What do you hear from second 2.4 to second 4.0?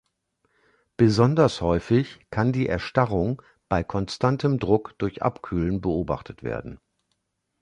die Erstarrung bei